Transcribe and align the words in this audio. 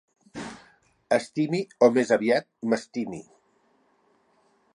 Estimi, 1.17 1.59
o 1.89 1.91
més 1.99 2.15
aviat, 2.17 2.49
m'estimi. 2.73 3.21